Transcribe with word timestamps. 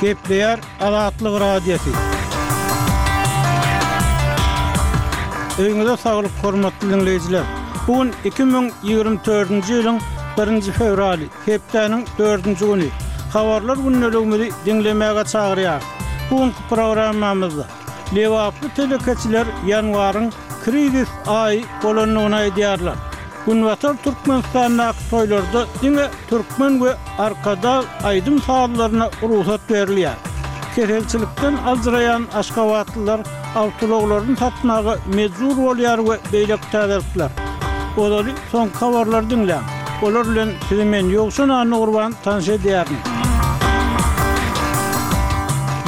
Kepler 0.00 0.60
Alaatlı 0.80 1.40
Radyosu. 1.40 1.90
Öňüňizde 5.58 5.94
saglyk 6.04 6.30
hormatly 6.42 6.86
dinleýijiler. 6.92 7.42
Bu 7.86 7.96
gün 8.02 8.12
2024-nji 8.30 9.72
ýylyň 9.74 9.98
1-nji 10.36 10.72
fevraly, 10.78 11.26
Kepleriň 11.46 12.06
4-nji 12.18 12.54
güni. 12.66 12.88
Habarlar 13.34 13.76
günnäligini 13.76 14.48
dinlemäge 14.66 15.22
çagyrýar. 15.34 15.80
Bu 16.30 16.36
gün 16.38 16.54
programmamyzda 16.68 17.64
Lewaplı 18.16 18.68
telekeçiler 18.76 19.46
ýanwaryň 19.66 20.30
kredit 20.64 21.08
aý 21.26 21.64
bolanyny 21.82 22.34
aýdýarlar. 22.44 23.07
Günwatar 23.48 23.96
Türkmenistan'a 24.04 24.92
toylarda 25.10 25.64
dine 25.82 26.08
Türkmen 26.30 26.84
ve 26.84 26.94
arkada 27.18 27.84
aydın 28.04 28.38
sağlarına 28.38 29.10
ruhsat 29.22 29.60
veriliyor. 29.70 30.12
Kerelçilikten 30.76 31.56
azrayan 31.66 32.26
aşkavatlılar 32.34 33.20
avtologların 33.56 34.34
tatmağı 34.34 34.98
meczur 35.14 35.58
oluyor 35.58 35.98
ve 35.98 36.18
beylek 36.32 36.72
tazertler. 36.72 37.28
Oları 37.96 38.30
son 38.52 38.68
kavarlar 38.68 39.30
dinle. 39.30 39.58
Olarlen 40.02 40.48
sizimen 40.68 41.06
yoksun 41.08 41.48
anı 41.48 41.80
urban 41.80 42.14
tanış 42.24 42.48
ediyarın. 42.48 42.92
Müzik 42.92 43.27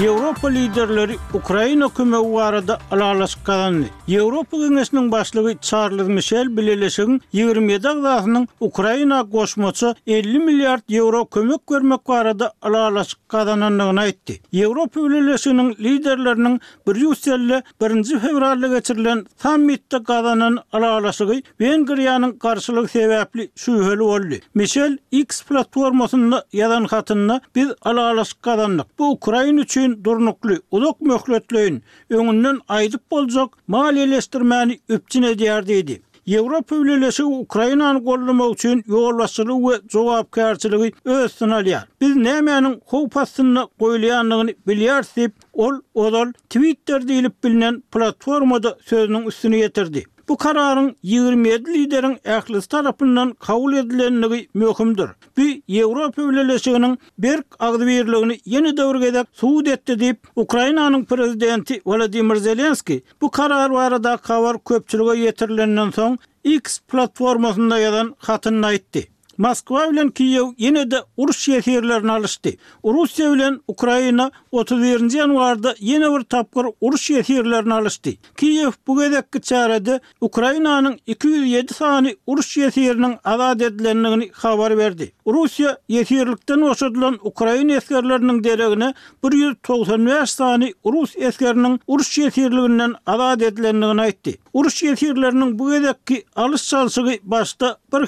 Европа 0.01 0.49
лидерлери 0.51 1.17
Украина 1.39 1.87
көмөгү 1.97 2.29
барада 2.35 2.77
алалашкан. 2.97 3.75
Европа 4.09 4.57
кеңесинин 4.63 5.11
башлыгы 5.13 5.53
Чарльз 5.61 6.09
Мишель 6.19 6.49
билелешин 6.59 7.19
27 7.37 7.79
дагдасынын 7.87 8.47
Украина 8.61 9.19
кошмочу 9.35 9.91
50 10.11 10.39
миллиард 10.47 10.85
евро 10.89 11.21
көмөк 11.37 11.61
көрмөк 11.73 12.01
барада 12.13 12.49
алалашканын 12.63 13.99
айтты. 14.05 14.39
Европа 14.53 15.03
билелешинин 15.05 15.75
лидерлеринин 15.79 16.63
Брюсселде 16.87 17.61
1 17.79 18.03
февральда 18.25 18.69
кечирилген 18.79 19.27
саммитте 19.43 20.01
каданын 20.01 20.61
алалашыгы 20.73 21.43
Венгриянын 21.59 22.33
каршылык 22.47 22.91
себепли 22.91 23.51
сүйөлү 23.67 24.07
болду. 24.15 24.41
Мишель 24.55 24.97
X 25.13 25.43
платформасында 25.45 26.45
ядан 26.53 26.89
Biz 26.89 27.41
биз 27.55 27.69
алалашканык. 27.83 28.87
Бу 28.97 29.05
Украина 29.13 29.63
үчүн 29.63 29.90
ýeňin 29.91 30.05
durnukly 30.05 30.59
uluk 30.71 31.01
möhletleýin 31.01 31.81
öňünden 32.11 32.59
aýdyp 32.69 33.01
boljak 33.11 33.51
mal 33.75 33.97
ýelestirmäni 33.97 34.79
öpçün 34.89 35.23
edýärdi 35.25 35.75
idi. 35.79 36.03
Ýewropa 36.27 36.77
öwrüleşi 36.77 37.25
Ukrainany 37.25 37.99
gollamak 38.01 38.53
üçin 38.53 38.83
ýolbaşçylyk 38.83 39.63
we 39.67 39.89
jogapkärçiligi 39.93 40.93
öz 41.05 41.33
synaly. 41.33 41.75
Biz 42.01 42.15
nämeňin 42.17 42.79
howpasyny 42.93 43.63
goýulýanlygyny 43.81 44.53
bilýärsip, 44.67 45.33
ol 45.53 45.75
ol 45.95 46.29
Twitter 46.51 47.01
diýilip 47.03 47.35
bilinen 47.45 47.81
platformada 47.93 48.75
sözünün 48.85 49.27
üstüne 49.27 49.59
getirdi. 49.59 50.05
Bu 50.31 50.37
kararın 50.37 50.97
27 51.03 51.75
liderin 51.75 52.15
ählis 52.17 52.69
tarapından 52.69 53.31
kabul 53.33 53.75
edilenligi 53.75 54.49
möhümdir. 54.55 55.11
Bu 55.39 55.43
Yevropa 55.77 56.23
öwrelesiginiň 56.23 56.93
berk 57.19 57.47
agdyberligini 57.59 58.37
ýene 58.53 58.73
döwürge 58.77 59.25
suwd 59.41 59.67
etdi 59.75 59.93
diýip 60.03 60.19
Ukrainanyň 60.37 61.05
prezidenti 61.05 61.81
Volodymyr 61.87 62.37
Zelenski 62.47 63.03
bu 63.21 63.31
karar 63.31 63.71
barada 63.73 64.17
kawar 64.17 64.57
köpçülige 64.71 65.15
ýetirilenden 65.25 65.91
soň 65.99 66.19
X 66.45 66.79
platformasynda 66.93 67.81
ýazan 67.87 68.15
hatyny 68.29 68.63
aýtdy. 68.71 69.03
Moskwa 69.41 69.87
bilen 69.91 70.11
Kiyew 70.11 70.49
ýene 70.59 70.91
de 70.91 70.99
uruş 71.17 71.37
şeherlerini 71.39 72.13
alyşdy. 72.13 72.51
Russiýa 72.85 73.29
bilen 73.33 73.57
Ukraina 73.73 74.31
31-nji 74.53 75.17
ýanwarda 75.23 75.73
ýene 75.81 76.11
bir 76.15 76.25
tapgyr 76.35 76.67
uruş 76.81 77.01
şeherlerini 77.03 77.75
alyşdy. 77.75 78.17
Kiyev 78.37 78.73
bu 78.87 78.99
gezekki 79.01 79.39
çäredi 79.39 80.01
Ukrainanyň 80.21 80.99
207 81.07 81.75
sany 81.75 82.15
uruş 82.27 82.57
şeheriniň 82.57 83.17
azad 83.25 83.61
edilendigini 83.61 84.29
habar 84.33 84.77
berdi. 84.79 85.13
Russiýa 85.27 85.73
ýetirlikden 85.89 86.61
oşadylan 86.69 87.17
Ukraina 87.25 87.73
eskerleriniň 87.81 88.45
deregine 88.45 88.95
195 89.25 90.31
sany 90.31 90.73
rus 90.85 91.17
eskeriniň 91.17 91.79
uruş 91.87 92.09
şeherliginden 92.19 92.95
azad 93.07 93.41
edilendigini 93.41 94.01
aýtdy. 94.09 94.37
Uruş 94.53 94.83
şeherleriniň 94.83 95.59
bu 95.59 95.71
gezekki 95.71 96.25
alyş-çalyşygy 96.37 97.17
başda 97.23 97.80
bir 97.93 97.99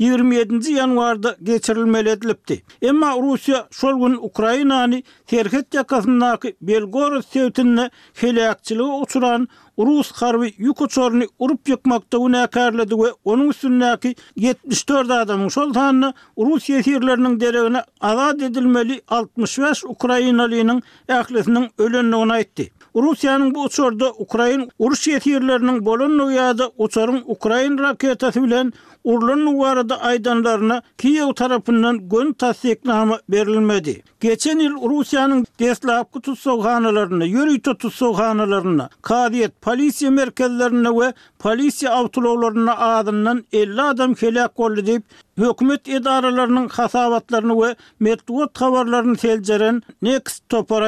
27-nji 0.00 0.72
ýanwarda 0.76 1.34
geçirilmeli 1.42 2.08
edilipdi. 2.08 2.62
Emma 2.82 3.10
Russiýa 3.12 3.64
şol 3.70 3.98
gün 4.08 4.18
Ukrainany 4.22 5.02
Terhet 5.26 5.74
ýakasyndaky 5.74 6.54
Belgorod 6.62 7.22
sewtinde 7.22 7.90
helakçylygy 8.14 9.02
uçuran 9.02 9.48
Rus 9.78 10.12
harbi 10.12 10.54
yuk 10.58 10.80
urup 10.80 11.68
ýokmakda 11.68 12.18
bu 12.20 12.32
nekarladı 12.32 12.94
ve 12.98 13.08
onun 13.24 13.48
üstündeki 13.48 14.14
74 14.36 15.10
adamın 15.10 15.48
şol 15.48 15.72
tanını 15.72 16.14
Rus 16.38 16.68
yetirlerinin 16.68 17.40
deregine 17.40 17.82
alad 18.00 18.40
edilmeli 18.40 19.00
65 19.08 19.84
Ukraynalinin 19.84 20.82
ehlisinin 21.08 21.68
ölenligini 21.78 22.36
etti. 22.38 22.70
Rusiyanın 23.02 23.54
bu 23.54 23.62
uçurda 23.64 24.12
Ukraina 24.18 24.66
uruş 24.78 25.02
ýetirlerinin 25.08 25.76
bolunýar 25.86 26.36
ýa-da 26.36 26.68
uçurun 26.84 27.18
Ukraina 27.26 27.90
bilen 28.42 28.72
urlanyň 29.04 29.56
warada 29.62 29.94
aýdanlaryna 30.10 30.78
Kiýew 30.98 31.34
tarapyndan 31.34 32.08
gön 32.08 32.32
tasdiknama 32.32 33.20
berilmedi. 33.28 34.02
Geçen 34.20 34.58
ýyl 34.58 34.76
Rusiýanyň 34.94 35.44
Deslap 35.60 36.12
kutup 36.12 36.38
sowhanalaryna, 36.38 37.24
ýörüýte 37.34 37.76
tutsowhanalaryna, 37.84 38.88
kadiýet 39.02 39.52
polisiýa 39.66 40.10
merkezlerine 40.16 40.88
we 41.00 41.12
polisiýa 41.44 41.90
awtolaryna 41.98 42.76
adından 42.78 43.44
50 43.52 43.82
adam 43.92 44.14
helak 44.14 44.56
boldy 44.58 44.80
diýip 44.90 45.02
Hökümet 45.38 45.88
edaralarının 45.88 46.68
hasavatlarını 46.68 47.62
ve 47.62 47.76
metluat 48.00 48.60
havarlarını 48.60 49.16
telceren 49.16 49.82
Next 50.02 50.48
Topor 50.48 50.82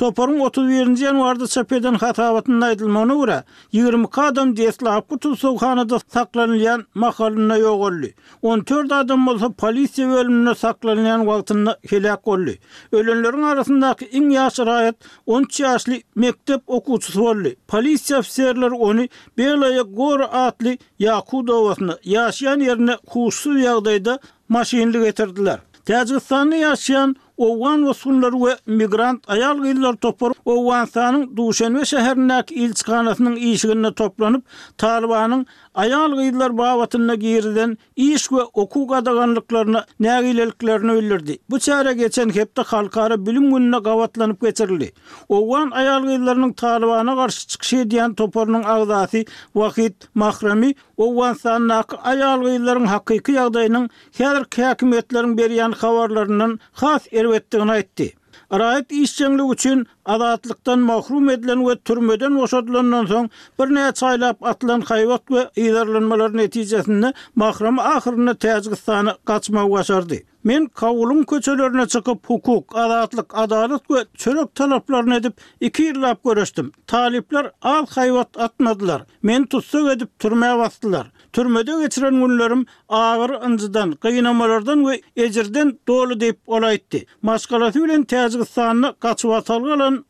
Toparın 0.00 0.38
31-nji 0.40 1.02
ýanwarda 1.08 1.46
çapeden 1.52 1.94
hatawatyny 2.00 2.62
aýdylmagyna 2.68 3.16
görä, 3.20 3.34
20 3.72 4.08
adam 4.22 4.54
destle 4.56 4.88
hapky 4.88 5.18
tutsuwxanada 5.24 5.98
saklanylan 6.14 6.84
mahallyna 7.02 7.58
ýogurly. 7.58 8.12
14 8.42 8.92
adam 9.00 9.26
bolsa 9.28 9.46
polisiýa 9.60 10.06
bölümine 10.14 10.54
saklanylan 10.60 11.20
wagtynda 11.28 11.76
helak 11.90 12.24
boldy. 12.26 12.56
Ölenleriň 12.96 13.44
arasyndaky 13.52 14.08
iň 14.16 14.32
ýaşy 14.38 14.62
raýat 14.70 14.96
10 15.26 15.42
ýaşly 15.60 16.00
mektep 16.24 16.60
okuwçysy 16.66 17.18
boldy. 17.20 17.52
Polisiýa 17.68 18.18
ofiserleri 18.22 18.74
ony 18.90 19.08
Belaya 19.38 19.82
Gor 19.82 20.20
atly 20.46 20.78
Yakudowasyny 20.98 21.92
ýaşaýan 22.16 22.64
ýerine 22.70 22.96
husuw 23.12 23.60
ýagdaýda 23.66 24.16
maşinli 24.48 25.04
getirdiler. 25.04 25.58
Tajikistan'da 25.84 26.56
ýaşaýan 26.64 27.16
Owan 27.40 27.86
we 27.88 27.94
sunlar 27.96 28.34
we 28.42 28.52
migrant 28.80 29.22
ayal 29.34 29.62
gyllar 29.64 29.96
toparyp 30.04 30.36
Owan 30.54 30.84
sanyň 30.86 31.22
Duşan 31.36 31.72
we 31.78 31.82
şäherindäki 31.92 32.52
ilçkanatynyň 32.64 33.38
işigine 33.52 33.92
toplanyp 34.00 34.44
Talibanyň 34.78 35.46
ayal 35.74 36.10
gyllar 36.20 36.52
bawatyna 36.58 37.14
giriden 37.14 37.78
iş 37.96 38.22
we 38.28 38.42
okuw 38.64 38.84
gadaganlyklaryny 38.94 39.78
nägileliklerini 40.00 40.90
öldürdi. 40.90 41.38
Bu 41.50 41.58
çara 41.58 41.92
geçen 41.92 42.28
hepde 42.28 42.62
halkara 42.62 43.26
bilim 43.26 43.50
gününe 43.50 43.78
gawatlanyp 43.78 44.40
geçirildi. 44.42 44.92
Owan 45.28 45.70
ayal 45.70 46.02
gyllarynyň 46.02 46.54
Talibana 46.54 47.14
garşy 47.14 47.46
çykyşy 47.46 47.76
diýen 47.76 48.14
toparynyň 48.14 48.64
agdaty 48.66 49.22
wagt 49.52 50.08
Ovan 50.14 50.72
Owan 50.96 51.34
sanyň 51.34 51.96
ayal 52.12 52.38
gyllarynyň 52.42 52.86
hakyky 52.86 53.32
ýagdaýynyň 53.38 53.88
her 54.18 54.38
käkmetleriniň 54.58 55.34
berýän 55.40 55.72
habarlarynyň 55.84 56.58
has 56.72 57.02
blum 57.38 57.68
baitektililif 57.68 58.16
ma 58.50 58.74
filtrateber 58.88 59.54
üçin 59.54 59.86
azatlıktan 60.10 60.78
mahrum 60.78 61.30
edilen 61.30 61.68
ve 61.68 61.76
türmeden 61.76 62.38
boşadılandan 62.38 63.06
son 63.06 63.30
bir 63.60 63.74
ne 63.74 63.92
çaylap 63.92 64.42
atılan 64.44 64.80
hayvat 64.80 65.30
ve 65.30 65.50
iyilerlenmeler 65.56 66.36
neticesinde 66.36 67.12
mahrum 67.36 67.78
ahirine 67.78 68.34
Tezgistan'a 68.34 69.16
kaçma 69.24 69.70
başardı. 69.70 70.14
Men 70.44 70.66
kavulun 70.66 71.22
köçelerine 71.22 71.86
çıkıp 71.88 72.30
hukuk, 72.30 72.72
adatlık, 72.76 73.38
adalet 73.38 73.90
ve 73.90 73.96
çörek 74.16 74.54
talaplarını 74.54 75.16
edip 75.16 75.32
iki 75.60 75.82
yıllap 75.82 76.24
görüştüm. 76.24 76.72
Talipler 76.86 77.50
al 77.62 77.86
hayvat 77.94 78.40
atmadılar. 78.40 79.02
Men 79.22 79.46
tutsuk 79.46 79.90
edip 79.90 80.18
türmeye 80.18 80.58
bastılar. 80.58 81.06
Türmede 81.32 81.72
geçiren 81.80 82.14
günlerim 82.14 82.66
ağır 82.88 83.30
ıncıdan, 83.42 83.92
kıynamalardan 83.92 84.86
ve 84.88 85.00
ecirden 85.16 85.78
dolu 85.88 86.20
deyip 86.20 86.38
olaydı. 86.46 86.98
Maskalatı 87.22 87.84
ile 87.86 88.04
Tezgistan'a 88.04 88.92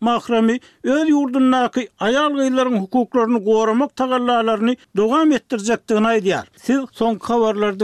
mahrami 0.00 0.60
öz 0.84 1.08
yurdunnaki 1.08 1.88
ayal 1.98 2.31
gıyların 2.34 2.76
hukuklarını 2.78 3.38
goramak 3.44 3.96
tagallalarını 3.96 4.76
dogam 4.96 5.32
ettirecektiğini 5.32 6.06
aydiyar. 6.06 6.48
Siz 6.56 6.81
son 6.92 7.14
kavarlardın 7.14 7.81